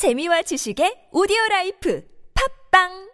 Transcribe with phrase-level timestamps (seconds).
[0.00, 2.02] 재미와 지식의 오디오 라이프
[2.70, 3.10] 팟빵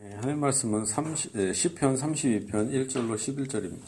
[0.00, 3.82] 예, 하나님 말씀은 30, 예, 10편 32편 1절로 11절입니다.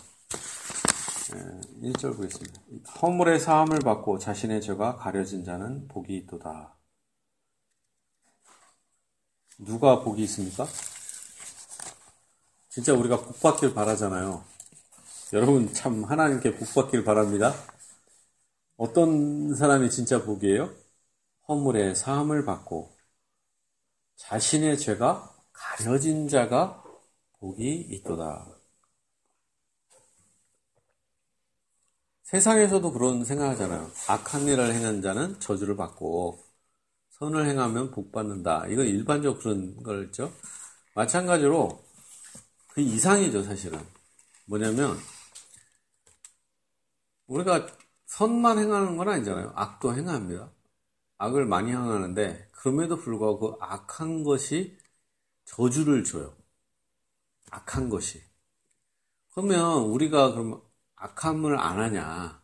[1.34, 2.62] 예, 1절 보겠습니다.
[3.02, 6.78] 허물의 사함을 받고 자신의 죄가 가려진 자는 복이 있도다.
[9.58, 10.66] 누가 복이 있습니까?
[12.70, 14.42] 진짜 우리가 복 받길 바라잖아요.
[15.34, 17.52] 여러분 참 하나님께 복 받길 바랍니다.
[18.82, 20.74] 어떤 사람이 진짜 복이에요?
[21.46, 22.90] 허물의 사함을 받고
[24.16, 26.82] 자신의 죄가 가려진 자가
[27.38, 28.44] 복이 있도다.
[32.24, 33.88] 세상에서도 그런 생각하잖아요.
[34.08, 36.42] 악한 일을 행한 자는 저주를 받고
[37.10, 38.66] 선을 행하면 복 받는다.
[38.66, 40.32] 이건 일반적 그런 거죠.
[40.96, 41.84] 마찬가지로
[42.66, 43.78] 그 이상이죠, 사실은.
[44.46, 44.98] 뭐냐면
[47.28, 47.68] 우리가
[48.12, 49.52] 선만 행하는 건 아니잖아요.
[49.56, 50.52] 악도 행합니다.
[51.16, 54.76] 악을 많이 행하는데 그럼에도 불구하고 그 악한 것이
[55.46, 56.36] 저주를 줘요.
[57.50, 58.22] 악한 것이.
[59.32, 60.62] 그러면 우리가 그럼
[60.96, 62.42] 악함을 안 하냐?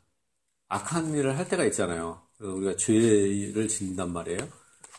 [0.69, 2.27] 악한 일을 할 때가 있잖아요.
[2.41, 4.49] 우리가 죄를 짓는단 말이에요.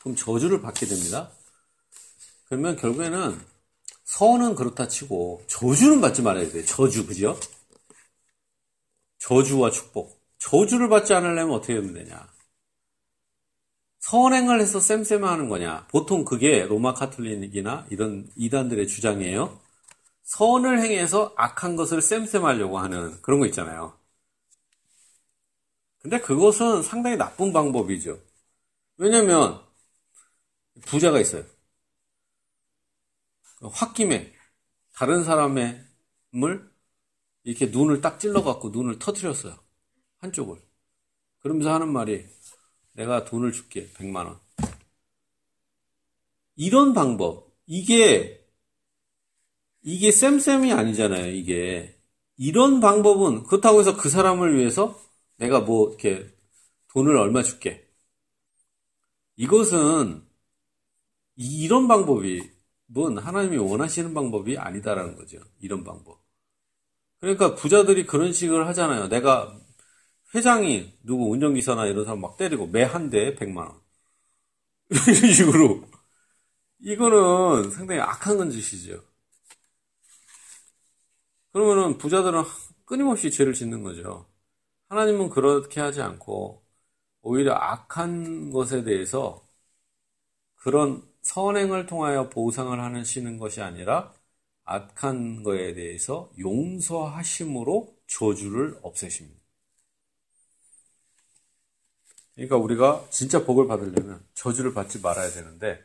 [0.02, 1.31] 그럼 저주를 받게 됩니다.
[2.45, 3.44] 그러면 결국에는
[4.03, 6.64] 선은 그렇다 치고 저주는 받지 말아야 돼요.
[6.64, 7.40] 저주, 그죠?
[9.17, 10.19] 저주와 축복.
[10.40, 12.28] 저주를 받지 않으려면 어떻게 하면 되냐?
[14.00, 15.88] 선행을 해서 쌤쌤 하는 거냐?
[15.88, 19.59] 보통 그게 로마 카톨릭이나 이런 이단들의 주장이에요.
[20.23, 23.98] 선을 행해서 악한 것을 쌤쌤 하려고 하는 그런 거 있잖아요.
[26.00, 28.20] 근데 그것은 상당히 나쁜 방법이죠.
[28.98, 29.62] 왜냐면,
[30.86, 31.44] 부자가 있어요.
[33.62, 34.34] 홧김에
[34.94, 35.86] 다른 사람의
[36.31, 36.72] 물
[37.44, 39.69] 이렇게 눈을 딱 찔러 갖고 눈을 터트렸어요.
[40.20, 40.62] 한쪽을.
[41.39, 42.25] 그러면서 하는 말이
[42.94, 43.89] 내가 돈을 줄게.
[43.94, 44.39] 100만 원.
[46.56, 47.50] 이런 방법.
[47.66, 48.45] 이게
[49.81, 51.31] 이게 쌤쌤이 아니잖아요.
[51.31, 51.96] 이게
[52.38, 55.00] 이런 방법은 그렇다고 해서 그 사람을 위해서
[55.38, 56.30] 내가 뭐 이렇게
[56.90, 57.88] 돈을 얼마 줄게.
[59.38, 60.25] 이것은
[61.36, 62.51] 이런 방법이
[62.88, 65.40] 뭔 하나님이 원하시는 방법이 아니다라는 거죠.
[65.59, 66.19] 이런 방법.
[67.19, 69.07] 그러니까 부자들이 그런 식을 하잖아요.
[69.07, 69.57] 내가
[70.34, 73.79] 회장이 누구 운전기사나 이런 사람 막 때리고 매 한 대에 100만원.
[75.07, 75.84] 이런 식으로.
[76.81, 79.01] 이거는 상당히 악한 짓이죠.
[81.51, 82.44] 그러면은 부자들은
[82.85, 84.25] 끊임없이 죄를 짓는 거죠.
[84.89, 86.63] 하나님은 그렇게 하지 않고
[87.23, 89.45] 오히려 악한 것에 대해서
[90.57, 94.13] 그런 선행을 통하여 보상을 하시는 것이 아니라
[94.66, 99.38] 악한 것에 대해서 용서하심으로 저주를 없애십니다.
[102.39, 105.83] 그러니까 우리가 진짜 복을 받으려면 저주를 받지 말아야 되는데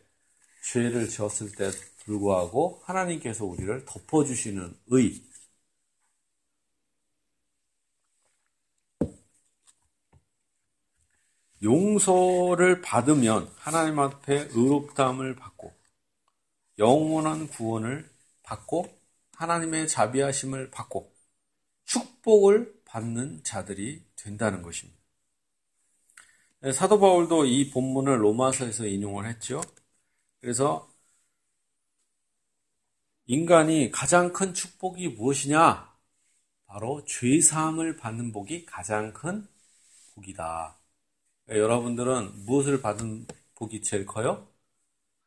[0.63, 1.69] 죄를 지었을 때
[2.05, 5.21] 불구하고 하나님께서 우리를 덮어주시는 의
[11.61, 15.73] 용서를 받으면 하나님 앞에 의롭다함을 받고
[16.79, 18.09] 영원한 구원을
[18.45, 18.87] 받고
[19.33, 21.13] 하나님의 자비하심을 받고
[21.87, 25.04] 축복을 받는 자들이 된다는 것입니다.
[26.65, 29.61] 네, 사도 바울도 이 본문을 로마서에서 인용을 했죠.
[30.41, 30.89] 그래서
[33.27, 35.95] 인간이 가장 큰 축복이 무엇이냐?
[36.67, 39.47] 바로 죄사함을 받는 복이 가장 큰
[40.15, 40.79] 복이다.
[41.47, 43.27] 네, 여러분들은 무엇을 받은
[43.57, 44.49] 복이 제일 커요?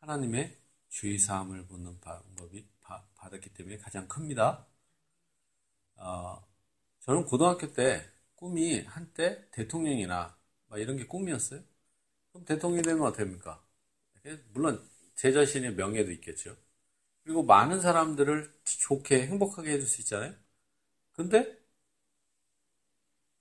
[0.01, 0.57] 하나님의
[0.89, 2.67] 죄사함을 받는 방법이
[3.15, 4.67] 받았기 때문에 가장 큽니다.
[5.97, 6.43] 어,
[7.01, 8.05] 저는 고등학교 때
[8.35, 10.36] 꿈이 한때 대통령이나
[10.75, 11.61] 이런 게 꿈이었어요.
[12.31, 13.63] 그럼 대통령이 되면 어떻게 됩니까?
[14.53, 14.81] 물론
[15.15, 16.55] 제 자신의 명예도 있겠죠.
[17.23, 20.33] 그리고 많은 사람들을 좋게 행복하게 해줄 수 있잖아요.
[21.13, 21.57] 근데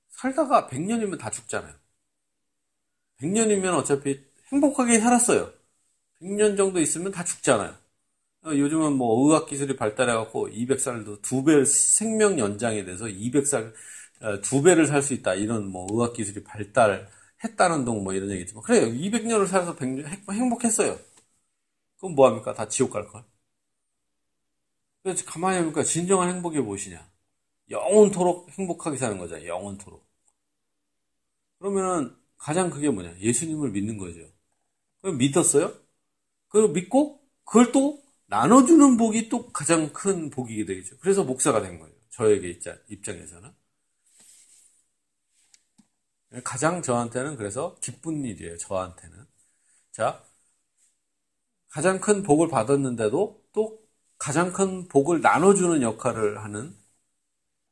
[0.08, 1.74] 살다가 100년이면 다 죽잖아요.
[3.18, 4.20] 100년이면 어차피
[4.52, 5.52] 행복하게 살았어요.
[6.20, 7.76] 100년 정도 있으면 다 죽잖아요.
[8.46, 13.72] 어, 요즘은 뭐 의학 기술이 발달해갖고 200살도 두 배 생명 연장에 대해서 200살 어,
[14.42, 18.86] 두 배를 살 수 있다 이런 뭐 의학 기술이 발달했다는 동 뭐 이런 얘기지만 그래요
[18.88, 20.98] 200년을 살아서 100년 행복했어요.
[21.98, 22.54] 그럼 뭐 합니까?
[22.54, 23.24] 다 지옥 갈 걸.
[25.02, 27.08] 그래서 가만히 보니까 진정한 행복이 무엇이냐?
[27.70, 29.48] 영원토록 행복하게 사는 거잖아요.
[29.48, 30.06] 영원토록.
[31.58, 33.18] 그러면은 가장 그게 뭐냐?
[33.18, 34.20] 예수님을 믿는 거죠.
[35.00, 35.72] 그럼 믿었어요?
[36.48, 40.98] 그걸 믿고 그걸 또 나눠주는 복이 또 가장 큰 복이게 되겠죠.
[40.98, 41.94] 그래서 목사가 된 거예요.
[42.10, 42.58] 저에게
[42.88, 43.50] 입장에서는.
[46.44, 48.56] 가장 저한테는 그래서 기쁜 일이에요.
[48.58, 49.26] 저한테는.
[49.92, 50.22] 자,
[51.68, 53.86] 가장 큰 복을 받았는데도 또
[54.18, 56.76] 가장 큰 복을 나눠주는 역할을 하는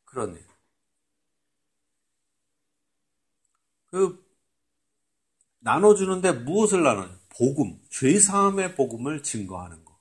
[0.04, 0.46] 그런 일.
[3.86, 4.24] 그,
[5.60, 7.10] 나눠주는데 무엇을 나눠요?
[7.30, 9.98] 복음, 죄사함의 복음을 증거하는 거.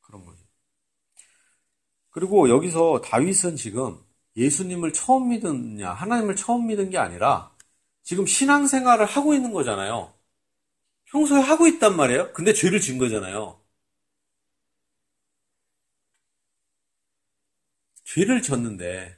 [0.00, 0.40] 그런 거죠.
[2.10, 4.02] 그리고 여기서 다윗은 지금
[4.36, 7.54] 예수님을 처음 믿었냐, 하나님을 처음 믿은 게 아니라
[8.02, 10.12] 지금 신앙생활을 하고 있는 거잖아요.
[11.06, 12.32] 평소에 하고 있단 말이에요.
[12.32, 13.60] 근데 죄를 진 거잖아요.
[18.04, 19.16] 죄를 졌는데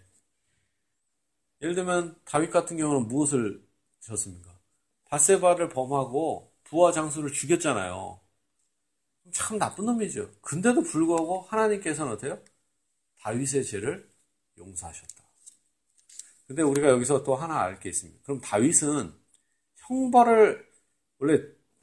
[1.63, 3.65] 예를 들면 다윗 같은 경우는 무엇을
[4.01, 4.51] 졌습니까?
[5.07, 8.21] 바세바를 범하고 부하 장수를 죽였잖아요.
[9.33, 10.31] 참 나쁜 놈이죠.
[10.43, 12.43] 근데도 불구하고 하나님께서는 어때요?
[13.21, 14.12] 다윗의 죄를
[14.59, 15.23] 용서하셨다.
[16.47, 18.21] 근데 우리가 여기서 또 하나 알 게 있습니다.
[18.25, 19.13] 그럼 다윗은
[19.77, 20.67] 형벌을
[21.19, 21.41] 원래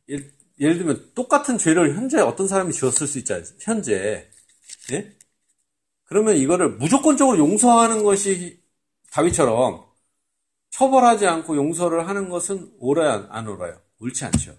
[0.10, 3.46] 예를, 예를 들면 똑같은 죄를 현재 어떤 사람이 지었을 수 있잖아요.
[3.62, 4.30] 현재
[4.94, 5.18] 예?
[6.06, 8.62] 그러면 이거를 무조건적으로 용서하는 것이
[9.12, 9.86] 다윗처럼
[10.72, 13.82] 처벌하지 않고 용서를 하는 것은 옳아요, 안 옳아요?
[14.00, 14.58] 옳지 않죠.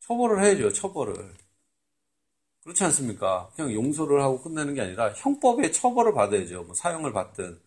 [0.00, 1.34] 처벌을 해야죠, 처벌을.
[2.62, 3.50] 그렇지 않습니까?
[3.56, 6.64] 그냥 용서를 하고 끝내는 게 아니라 형법에 처벌을 받아야죠.
[6.64, 7.60] 뭐 사형을 받든.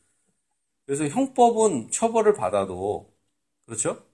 [0.85, 3.13] 그래서 형법은 처벌을 받아도,
[3.65, 4.05] 그렇죠?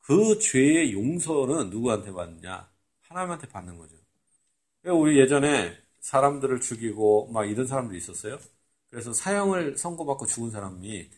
[0.00, 2.68] 그 죄의 용서는 누구한테 받느냐?
[3.02, 3.96] 하나님한테 받는 거죠.
[4.84, 8.38] 우리 예전에 사람들을 죽이고 막 이런 사람들이 있었어요.
[8.90, 11.10] 그래서 사형을 선고받고 죽은 사람이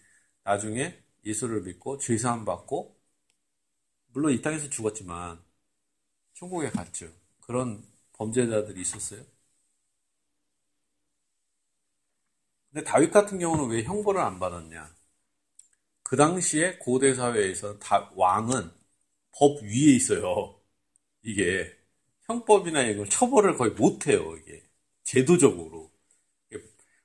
[0.45, 2.97] 나중에 예수를 믿고 죄사함 받고
[4.13, 5.43] 물론 이 땅에서 죽었지만
[6.35, 7.09] 천국에 갔죠.
[7.43, 7.85] 그런
[8.15, 9.23] 범죄자들이 있었어요.
[12.73, 14.93] 근데 다윗 같은 경우는 왜 형벌을 안 받았냐?
[16.03, 18.71] 그 당시에 고대 사회에서 다 왕은
[19.39, 20.61] 법 위에 있어요.
[21.23, 21.73] 이게
[22.27, 24.37] 형법이나 이걸 처벌을 거의 못 해요.
[24.37, 24.63] 이게
[25.05, 25.91] 제도적으로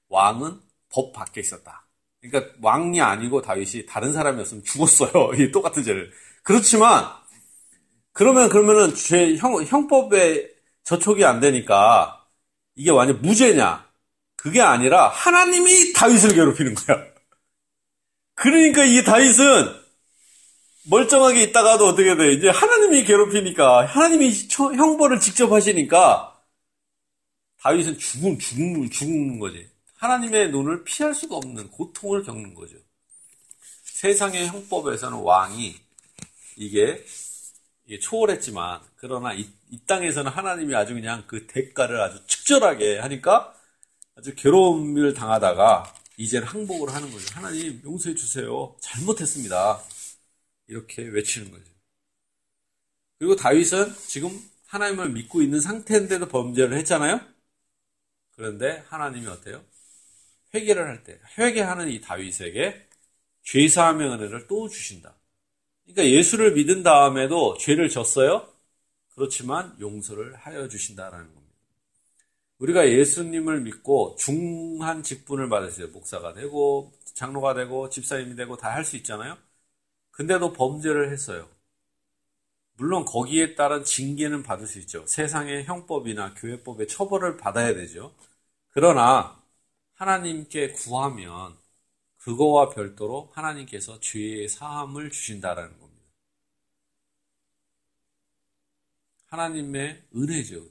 [0.09, 0.59] 왕은
[0.89, 1.87] 법 밖에 있었다.
[2.21, 5.33] 그러니까 왕이 아니고 다윗이 다른 사람이었으면 죽었어요.
[5.39, 6.11] 이 똑같은 죄를.
[6.43, 7.05] 그렇지만
[8.11, 10.58] 그러면 그러면은 죄 형, 형법에
[10.89, 12.25] 저촉이 안 되니까
[12.73, 13.87] 이게 완전 무죄냐?
[14.35, 17.05] 그게 아니라 하나님이 다윗을 괴롭히는 거야.
[18.33, 19.79] 그러니까 이 다윗은
[20.85, 22.33] 멀쩡하게 있다가도 어떻게 돼?
[22.33, 26.41] 이제 하나님이 괴롭히니까 하나님이 형벌을 직접 하시니까
[27.61, 29.69] 다윗은 죽음 죽는 죽는 거지.
[29.97, 32.77] 하나님의 눈을 피할 수가 없는 고통을 겪는 거죠.
[33.83, 35.75] 세상의 형법에서는 왕이
[36.55, 37.05] 이게
[37.97, 43.55] 초월했지만 그러나 이, 이, 땅에서는 하나님이 아주 그냥 그 대가를 아주 측절하게 하니까
[44.15, 47.25] 아주 괴로움을 당하다가 이제는 항복을 하는 거죠.
[47.33, 48.75] 하나님 용서해 주세요.
[48.81, 49.81] 잘못했습니다.
[50.67, 51.63] 이렇게 외치는 거죠.
[53.17, 54.29] 그리고 다윗은 지금
[54.67, 57.21] 하나님을 믿고 있는 상태인데도 범죄를 했잖아요.
[58.35, 59.63] 그런데 하나님이 어때요?
[60.53, 62.87] 회개를 할 때, 회개하는 이 다윗에게
[63.43, 65.18] 죄 사함의 은혜를 또 주신다.
[65.93, 68.47] 그러니까 예수를 믿은 다음에도 죄를 졌어요.
[69.15, 71.55] 그렇지만 용서를 하여 주신다라는 겁니다.
[72.59, 75.87] 우리가 예수님을 믿고 중한 직분을 받으세요.
[75.87, 79.37] 목사가 되고 장로가 되고 집사님이 되고 다 할 수 있잖아요.
[80.11, 81.49] 근데도 범죄를 했어요.
[82.77, 85.05] 물론 거기에 따른 징계는 받을 수 있죠.
[85.05, 88.13] 세상의 형법이나 교회법의 처벌을 받아야 되죠.
[88.71, 89.41] 그러나
[89.95, 91.57] 하나님께 구하면
[92.19, 96.05] 그거와 별도로 하나님께서 죄의 사함을 주신다라는 겁니다.
[99.27, 100.67] 하나님의 은혜죠.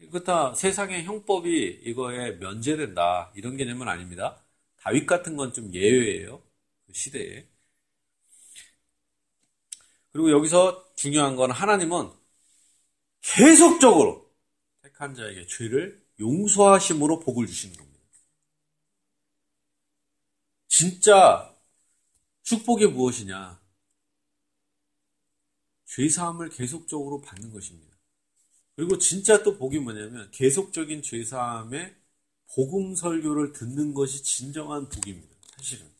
[0.00, 4.44] 이거 다 세상의 형법이 이거에 면제된다 이런 개념은 아닙니다.
[4.76, 6.42] 다윗 같은 건 좀 예외예요.
[6.86, 7.48] 그 시대에.
[10.12, 12.10] 그리고 여기서 중요한 건 하나님은
[13.22, 14.28] 계속적으로
[14.82, 17.87] 택한 자에게 죄를 용서하심으로 복을 주시는 겁니다.
[20.78, 21.52] 진짜
[22.44, 23.60] 축복이 무엇이냐?
[25.86, 27.96] 죄사함을 계속적으로 받는 것입니다.
[28.76, 31.96] 그리고 진짜 또 복이 뭐냐면 계속적인 죄사함의
[32.54, 35.34] 복음 설교를 듣는 것이 진정한 복입니다.
[35.56, 35.90] 사실은.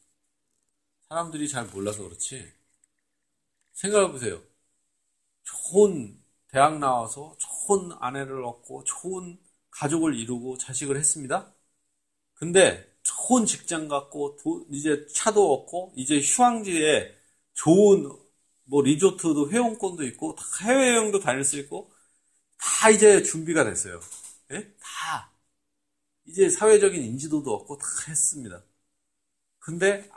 [1.08, 2.48] 사람들이 잘 몰라서 그렇지.
[3.72, 4.40] 생각해 보세요.
[5.42, 9.40] 좋은 대학 나와서 좋은 아내를 얻고 좋은
[9.72, 11.52] 가족을 이루고 자식을 했습니다.
[12.34, 12.87] 근데
[13.26, 14.36] 좋은 직장 갖고
[14.70, 17.14] 이제 차도 얻고 이제 휴양지에
[17.54, 18.10] 좋은
[18.64, 21.90] 뭐 리조트도 회원권도 있고 해외 여행도 다닐 수 있고
[22.58, 24.00] 다 이제 준비가 됐어요.
[24.52, 24.72] 예?
[24.80, 25.32] 다
[26.26, 28.62] 이제 사회적인 인지도도 얻고 다 했습니다.
[29.60, 30.10] 근데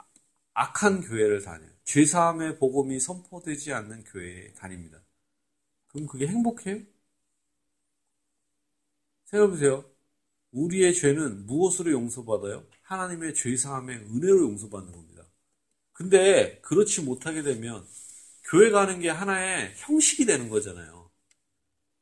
[0.54, 1.70] 악한 교회를 다녀요.
[1.84, 5.02] 죄사함의 복음이 선포되지 않는 교회에 다닙니다.
[5.88, 6.80] 그럼 그게 행복해요?
[9.24, 9.91] 생각해보세요.
[10.52, 12.64] 우리의 죄는 무엇으로 용서받아요?
[12.82, 15.24] 하나님의 죄사함의 은혜로 용서받는 겁니다.
[15.92, 17.86] 근데 그렇지 못하게 되면
[18.44, 21.10] 교회 가는 게 하나의 형식이 되는 거잖아요.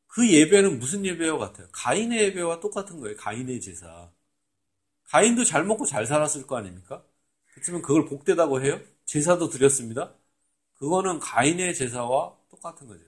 [0.09, 1.69] 그 예배는 무슨 예배와 같아요?
[1.73, 3.17] 가인의 예배와 똑같은 거예요.
[3.17, 4.11] 가인의 제사.
[5.05, 7.05] 가인도 잘 먹고 잘 살았을 거 아닙니까?
[7.53, 8.81] 그렇지만 그걸 복되다고 해요?
[9.05, 10.15] 제사도 드렸습니다.
[10.75, 13.05] 그거는 가인의 제사와 똑같은 거죠.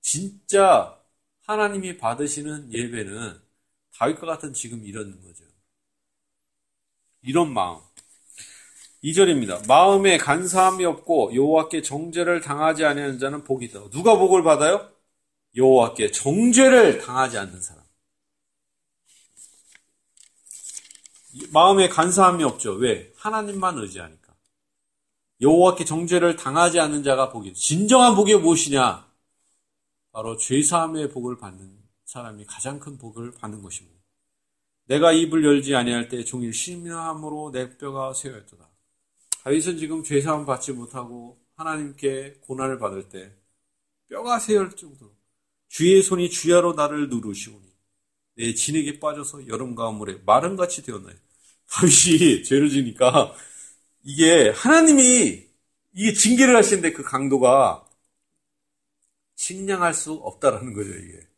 [0.00, 0.98] 진짜
[1.42, 3.40] 하나님이 받으시는 예배는
[4.00, 5.44] 다윗과 같은 지금 이런 거죠.
[7.22, 7.78] 이런 마음.
[9.04, 9.66] 2절입니다.
[9.66, 13.90] 마음에 간사함이 없고 여호와께 정죄를 당하지 아니하는 자는 복이 있다.
[13.90, 14.90] 누가 복을 받아요?
[15.54, 17.84] 여호와께 정죄를 당하지 않는 사람.
[21.52, 22.72] 마음에 간사함이 없죠.
[22.72, 23.12] 왜?
[23.16, 24.34] 하나님만 의지하니까.
[25.42, 27.52] 여호와께 정죄를 당하지 않는 자가 복이.
[27.52, 29.06] 진정한 복이 무엇이냐?
[30.12, 31.79] 바로 죄 사함의 복을 받는
[32.10, 33.96] 사람이 가장 큰 복을 받는 것입니다.
[34.86, 38.68] 내가 입을 열지 아니할 때 종일 심야함으로 내 뼈가 세였도다.
[39.44, 43.32] 다윗은 지금 죄사함 받지 못하고 하나님께 고난을 받을 때
[44.08, 45.14] 뼈가 세열 정도로
[45.68, 47.70] 주의 손이 주야로 나를 누르시오니
[48.34, 51.14] 내 진에게 빠져서 여름 가물에 마른 같이 되었나요?
[51.70, 53.36] 다윗이 죄를 지니까
[54.02, 55.46] 이게 하나님이
[55.92, 57.88] 이게 징계를 하시는데 그 강도가
[59.36, 61.29] 식량할 수 없다라는 거죠 이게.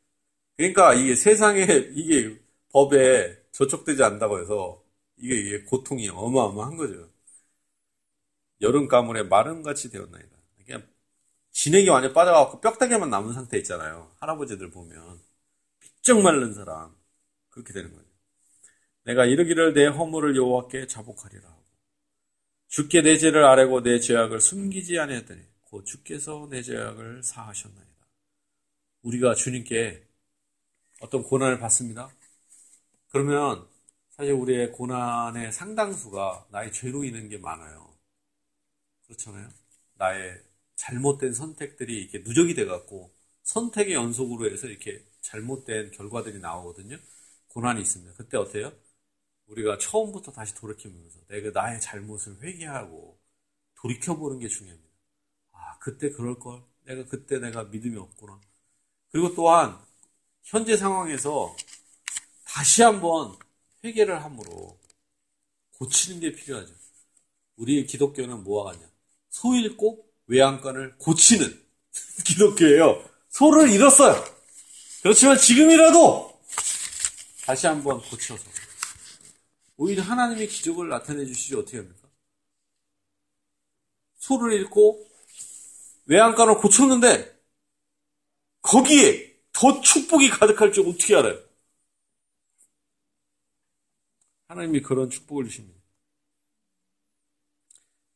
[0.63, 2.39] 그러니까 이게 세상에 이게
[2.71, 4.81] 법에 저촉되지 않는다고 해서
[5.17, 7.11] 이게, 이게 고통이 어마어마한 거죠.
[8.61, 10.37] 여름 가물에 마름같이 되었나이다.
[10.65, 10.87] 그냥
[11.51, 14.13] 진액이 완전 빠져갖고 뼈다귀만 남은 상태 있잖아요.
[14.21, 15.21] 할아버지들 보면
[15.81, 16.95] 삐쩍 마른 사람
[17.51, 18.07] 그렇게 되는 거죠.
[19.03, 21.65] 내가 이르기를 내 허물을 여호와께 자복하리라 하고
[22.69, 28.07] 주께 내 죄를 아뢰고 내 죄악을 숨기지 아니했더니 곧 주께서 내 죄악을 사하셨나이다.
[29.03, 30.12] 우리가 주님께
[31.03, 32.11] 어떤 고난을 받습니다.
[33.09, 33.69] 그러면
[34.11, 37.93] 사실 우리의 고난의 상당수가 나의 죄로 인한 게 많아요.
[39.07, 39.49] 그렇잖아요.
[39.95, 40.41] 나의
[40.77, 46.97] 잘못된 선택들이 이렇게 누적이 돼갖고 선택의 연속으로 해서 이렇게 잘못된 결과들이 나오거든요.
[47.49, 48.15] 고난이 있습니다.
[48.15, 48.73] 그때 어때요?
[49.47, 53.19] 우리가 처음부터 다시 돌이키면서 내가 나의 잘못을 회개하고
[53.75, 54.89] 돌이켜보는 게 중요합니다.
[55.53, 56.63] 아, 그때 그럴걸.
[56.85, 58.41] 내가 그때 내가 믿음이 없구나.
[59.11, 59.79] 그리고 또한
[60.43, 61.57] 현재 상황에서
[62.45, 63.37] 다시 한번
[63.85, 64.79] 회개를 함으로
[65.79, 66.73] 고치는 게 필요하죠.
[67.57, 68.87] 우리의 기독교는 뭐와 같냐?
[69.31, 71.63] 소 잃고 외양간을 고치는
[72.25, 73.03] 기독교예요.
[73.29, 74.23] 소를 잃었어요.
[75.03, 76.41] 그렇지만 지금이라도
[77.45, 78.45] 다시 한번 고쳐서
[79.77, 82.09] 오히려 하나님의 기적을 나타내 주시지 어떻게 합니까?
[84.19, 85.05] 소를 잃고
[86.07, 87.37] 외양간을 고쳤는데
[88.61, 91.39] 거기에 더 축복이 가득할 줄 어떻게 알아요?
[94.49, 95.81] 하나님이 그런 축복을 주십니다.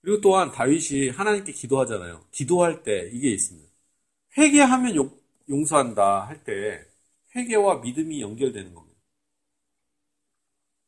[0.02, 2.26] 그리고 또한 다윗이 하나님께 기도하잖아요.
[2.30, 3.68] 기도할 때 이게 있습니다.
[4.38, 4.94] 회개하면
[5.48, 6.84] 용, 서한다 할 때
[7.34, 8.98] 회개와 믿음이 연결되는 겁니다.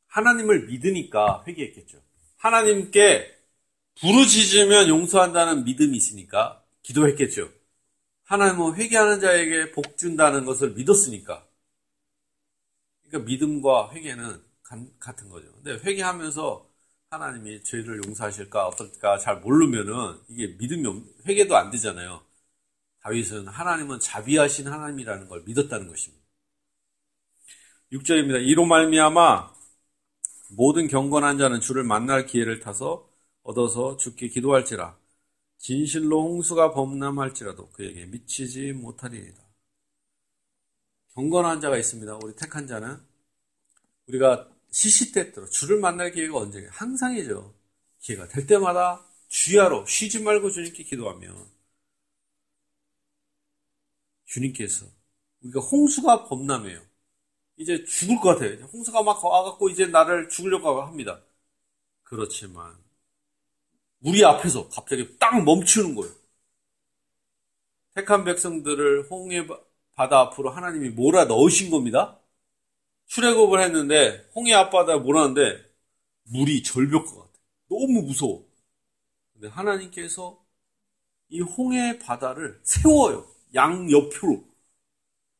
[0.09, 2.01] 하나님을 믿으니까 회개했겠죠.
[2.39, 3.35] 하나님께
[4.01, 7.51] 부르짖으면 용서한다는 믿음이 있으니까 기도했겠죠.
[8.29, 11.47] 하나님은 회개하는 자에게 복 준다는 것을 믿었으니까.
[13.03, 14.43] 그러니까 믿음과 회개는
[15.01, 15.51] 같은 거죠.
[15.55, 16.69] 근데 회개하면서
[17.11, 22.23] 하나님이 죄를 용서하실까 어떨까 잘 모르면은 이게 믿음이 회개도 안 되잖아요.
[23.01, 26.23] 다윗은 하나님은 자비하신 하나님이라는 걸 믿었다는 것입니다.
[27.93, 28.47] 6절입니다.
[28.47, 29.55] 이로 말미암아
[30.51, 33.09] 모든 경건한 자는 주를 만날 기회를 타서
[33.43, 34.98] 얻어서 주께 기도할지라
[35.59, 39.43] 진실로 홍수가 범람할지라도 그에게 미치지 못하리이다.
[41.15, 42.19] 경건한 자가 있습니다.
[42.23, 42.99] 우리 택한 자는
[44.07, 46.69] 우리가 시시때때로 주를 만날 기회가 언제냐?
[46.71, 47.55] 항상이죠.
[48.01, 51.51] 기회가 될 때마다 주야로 쉬지 말고 주님께 기도하면
[54.27, 54.87] 주님께서
[55.43, 56.81] 우리가 홍수가 범람해요.
[57.57, 58.65] 이제 죽을 것 같아요.
[58.67, 61.21] 홍수가 막 와갖고 이제 나를 죽으려고 합니다.
[62.05, 62.79] 그렇지만
[64.01, 66.13] 우리 앞에서 갑자기 딱 멈추는 거예요.
[67.95, 69.47] 택한 백성들을 홍해
[69.95, 72.21] 바다 앞으로 하나님이 몰아 넣으신 겁니다.
[73.07, 75.69] 출애굽을 했는데 홍해 앞바다에 몰았는데
[76.31, 77.39] 물이 절벽 것 같아.
[77.69, 78.47] 너무 무서워.
[79.33, 80.39] 근데 하나님께서
[81.29, 83.27] 이 홍해 바다를 세워요.
[83.55, 84.45] 양 옆으로.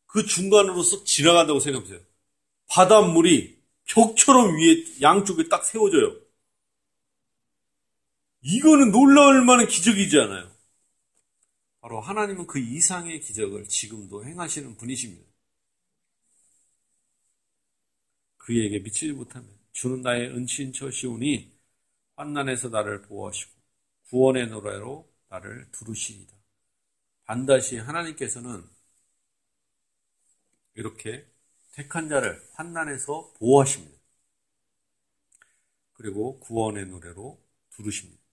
[0.07, 2.01] 그 중간으로 쓱 지나간다고 생각해보세요.
[2.69, 6.15] 바닷물이 벽처럼 위에 양쪽에 딱 세워져요.
[8.41, 10.51] 이거는 놀라울 만한 기적이지 않아요.
[11.81, 15.29] 바로 하나님은 그 이상의 기적을 지금도 행하시는 분이십니다.
[18.37, 21.53] 그에게 미치지 못하면 주는 나의 은친 처시오니
[22.17, 23.53] 환난에서 나를 보호하시고
[24.09, 26.35] 구원의 노래로 나를 두르시리다.
[27.25, 28.65] 반드시 하나님께서는
[30.75, 31.27] 이렇게
[31.73, 33.99] 택한 자를 환난에서 보호하십니다.
[35.93, 37.39] 그리고 구원의 노래로
[37.71, 38.28] 두르십니다.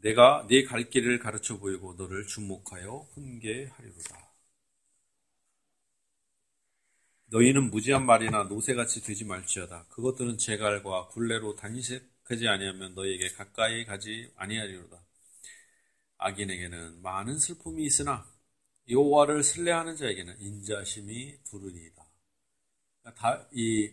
[0.00, 4.28] 내가 네 갈 길을 가르쳐 보이고 너를 주목하여 훈계하리로다.
[7.26, 9.86] 너희는 무지한 말이나 노새같이 되지 말지어다.
[9.88, 15.00] 그것들은 제갈과 굴레로 단식하지 아니하면 너희에게 가까이 가지 아니하리로다.
[16.18, 18.24] 악인에게는 많은 슬픔이 있으나
[18.90, 22.06] 여호와를 신뢰하는 자에게는 인자심이 두르니이다.
[23.52, 23.92] 이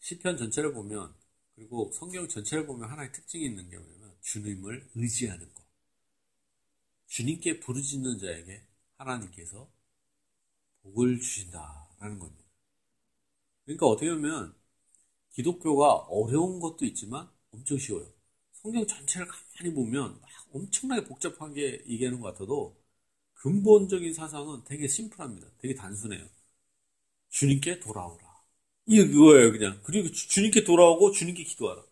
[0.00, 1.14] 시편 전체를 보면
[1.54, 5.62] 그리고 성경 전체를 보면 하나의 특징이 있는 게 뭐냐면 주님을 의지하는 것.
[7.06, 9.70] 주님께 부르짖는 자에게 하나님께서
[10.82, 12.42] 복을 주신다라는 겁니다.
[13.64, 14.54] 그러니까 어떻게 보면
[15.32, 18.10] 기독교가 어려운 것도 있지만 엄청 쉬워요.
[18.52, 22.80] 성경 전체를 가만히 보면 막 엄청나게 복잡하게 얘기하는 것 같아도
[23.34, 25.48] 근본적인 사상은 되게 심플합니다.
[25.58, 26.24] 되게 단순해요.
[27.30, 28.32] 주님께 돌아오라.
[28.86, 29.80] 이게 그거예요, 그냥.
[29.84, 31.84] 그리고 주 님께 돌아오고 주님께 기도하라.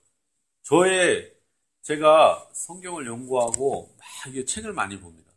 [0.63, 1.35] 저의,
[1.83, 5.31] 제가 성경을 연구하고 막 책을 많이 봅니다.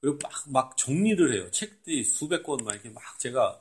[0.00, 1.50] 그리고 막, 막 정리를 해요.
[1.52, 3.60] 책들이 수백 권 막 이렇게 막 제가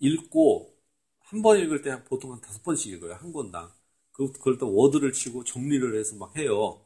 [0.00, 0.74] 읽고
[1.20, 3.14] 한 번 읽을 때 보통 한 다섯 번씩 읽어요.
[3.14, 3.72] 한 권당.
[4.12, 6.80] 그, 그걸 또 워드를 치고 정리를 해서 막 해요.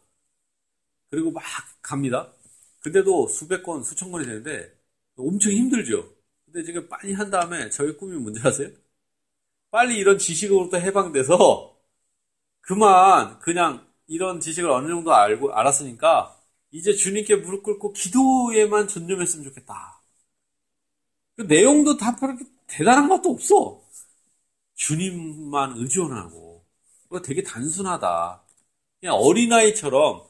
[1.10, 1.42] 그리고 막
[1.82, 2.32] 갑니다.
[2.80, 4.76] 근데도 수백 권, 수천 권이 되는데
[5.16, 6.12] 엄청 힘들죠.
[6.44, 8.70] 근데 지금 빨리 한 다음에 저희 꿈이 뭔지 아세요?
[9.70, 11.76] 빨리 이런 지식으로부터 해방돼서
[12.62, 16.36] 그만 그냥 이런 지식을 어느 정도 알고 알았으니까
[16.70, 20.00] 이제 주님께 무릎 꿇고 기도에만 전념했으면 좋겠다.
[21.36, 23.80] 그 내용도 다 그렇게 대단한 것도 없어.
[24.74, 26.64] 주님만 의존하고
[27.24, 28.42] 되게 단순하다.
[29.00, 30.24] 그냥 어린아이처럼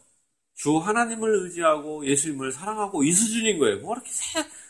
[0.55, 3.81] 주 하나님을 의지하고 예수님을 사랑하고 이 수준인 거예요.
[3.81, 4.11] 뭐 이렇게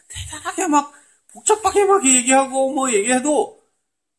[0.09, 0.93] 대단하게 막
[1.33, 3.63] 복잡하게 막 얘기하고 뭐 얘기해도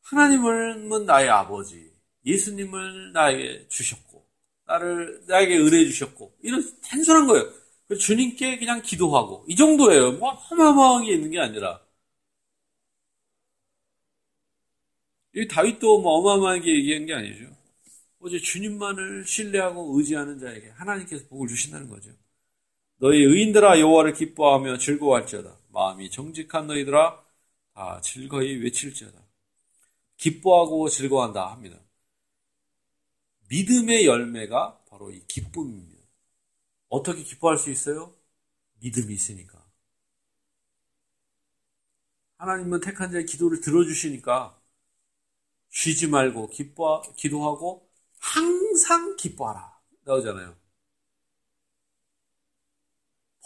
[0.03, 1.91] 하나님은 나의 아버지,
[2.25, 4.04] 예수님을 나에게 주셨고,
[4.67, 7.51] 나를, 나에게 은혜 주셨고, 이런 단순한 거예요.
[7.99, 10.13] 주님께 그냥 기도하고, 이 정도예요.
[10.13, 11.79] 뭐 어마어마한 게 있는 게 아니라.
[15.33, 17.45] 이 다윗도 뭐 어마어마하게 얘기한 게 아니죠.
[18.19, 22.11] 어제 주님만을 신뢰하고 의지하는 자에게 하나님께서 복을 주신다는 거죠.
[22.97, 25.57] 너희 의인들아 여호와를 기뻐하며 즐거워할지어다.
[25.73, 27.23] 마음이 정직한 너희들아
[27.75, 29.19] 다 즐거이 외칠지어다.
[30.17, 31.79] 기뻐하고 즐거워한다 합니다.
[33.49, 36.03] 믿음의 열매가 바로 이 기쁨입니다.
[36.89, 38.13] 어떻게 기뻐할 수 있어요?
[38.81, 39.65] 믿음이 있으니까.
[42.37, 44.57] 하나님은 택한 자의 기도를 들어주시니까
[45.69, 47.87] 쉬지 말고 기뻐 기도하고
[48.19, 50.55] 항상 기뻐하라 나오잖아요.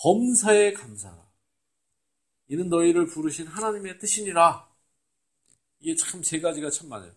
[0.01, 1.29] 범사에 감사하라.
[2.49, 4.67] 이는 너희를 부르신 하나님의 뜻이니라.
[5.81, 7.13] 이게 참 세 가지가 참 많아요.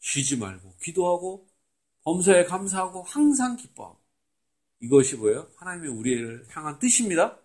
[0.00, 1.45] 쉬지 말고 기도하고
[2.06, 3.98] 범사에 감사하고 항상 기뻐하고
[4.78, 5.50] 이것이 뭐예요?
[5.56, 7.36] 하나님의 우리를 향한 뜻입니다.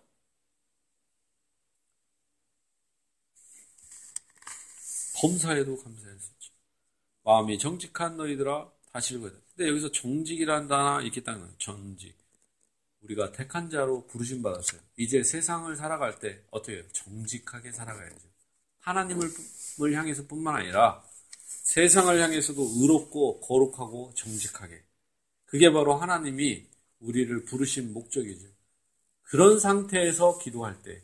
[5.20, 6.52] 범사에도 감사할 수 있죠.
[7.24, 9.38] 마음이 정직한 너희들아 다시 읽어야 돼.
[9.48, 11.52] 근데 여기서 정직이란 단어 이렇게 딱 나와요.
[11.58, 12.16] 정직.
[13.00, 14.80] 우리가 택한 자로 부르심 받았어요.
[14.96, 16.84] 이제 세상을 살아갈 때 어떻게 해요?
[16.92, 18.28] 정직하게 살아가야죠.
[18.78, 19.28] 하나님을
[19.92, 21.02] 향해서 뿐만 아니라
[21.72, 24.84] 세상을 향해서도 의롭고 거룩하고 정직하게.
[25.46, 26.66] 그게 바로 하나님이
[27.00, 28.46] 우리를 부르신 목적이죠.
[29.22, 31.02] 그런 상태에서 기도할 때,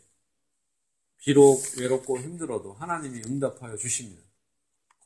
[1.17, 4.21] 비록 외롭고 힘들어도 하나님이 응답하여 주십니다.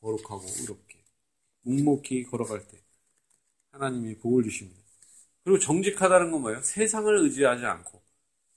[0.02, 1.02] 거룩하고 의롭게.
[1.62, 2.78] 묵묵히 걸어갈 때,
[3.71, 4.82] 하나님이 복을 주십니다.
[5.45, 6.62] 그리고 정직하다는 건 뭐예요?
[6.62, 8.02] 세상을 의지하지 않고,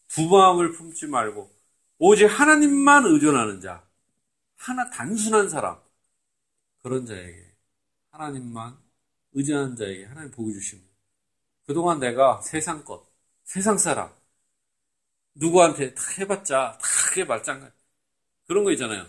[0.08, 1.54] 두 마음을 품지 말고,
[1.98, 3.86] 오직 하나님만 의존하는 자.
[4.56, 5.85] 하나 단순한 사람
[6.86, 7.52] 그런 자에게
[8.12, 8.78] 하나님만
[9.32, 10.88] 의지하는 자에게 하나님 복을 주십니다.
[11.66, 13.04] 그동안 내가 세상 것,
[13.42, 14.14] 세상 사람
[15.34, 17.72] 누구한테 다 해봤자 다 그게 말짱
[18.46, 19.04] 그런 거 있잖아요.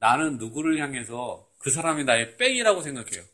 [0.00, 3.24] 나는 누구를 향해서 그 사람이 나의 뺑이라고 생각해요.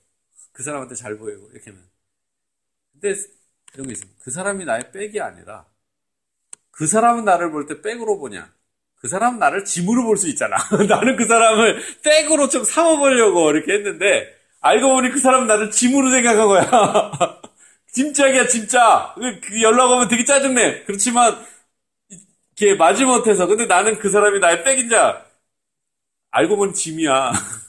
[0.52, 1.90] 그 사람한테 잘 보이고 이렇게 하면.
[2.92, 3.14] 근데
[3.72, 4.20] 이런 게 있습니다.
[4.22, 5.66] 그 사람이 나의 빽이 아니라
[6.70, 8.54] 그 사람은 나를 볼때 빽으로 보냐?
[9.00, 10.56] 그 사람은 나를 짐으로 볼 수 있잖아.
[10.88, 14.28] 나는 그 사람을 땡으로 좀 삼아보려고 이렇게 했는데,
[14.60, 17.12] 알고 보니 그 사람은 나를 짐으로 생각한 거야.
[17.92, 19.14] 짐짝이야, 짐짝.
[19.16, 20.84] 그 연락 오면 되게 짜증내.
[20.84, 21.38] 그렇지만,
[22.56, 23.46] 이게 마지못해서.
[23.46, 25.24] 근데 나는 그 사람이 나의 백인 자.
[26.30, 27.32] 알고 보니 짐이야.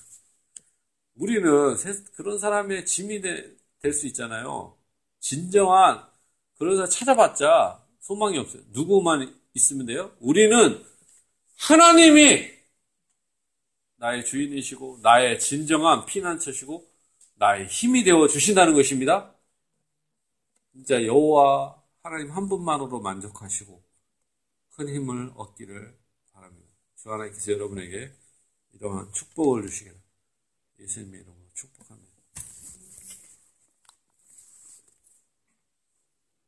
[1.16, 1.76] 우리는
[2.16, 3.58] 그런 사람의 짐이 될
[3.94, 4.78] 수 있잖아요.
[5.20, 6.04] 진정한,
[6.60, 8.62] 그래서 찾아봤자 소망이 없어요.
[8.72, 10.12] 누구만 있으면 돼요?
[10.20, 10.84] 우리는
[11.62, 12.52] 하나님이
[13.98, 16.90] 나의 주인이시고, 나의 진정한 피난처시고,
[17.36, 19.36] 나의 힘이 되어 주신다는 것입니다.
[20.72, 23.84] 진짜 여호와 하나님 한 분만으로 만족하시고
[24.76, 25.98] 큰 힘을 얻기를
[26.32, 26.70] 바랍니다.
[26.96, 28.14] 주 하나님께서 여러분에게
[28.74, 29.98] 이러한 축복을 주시기를
[30.80, 31.41] 예수님의 이름으로